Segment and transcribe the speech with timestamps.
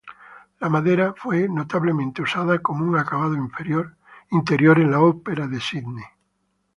[0.59, 3.35] La madera fue notablemente usada como un acabado
[4.31, 6.05] interior en la Ópera de Sídney.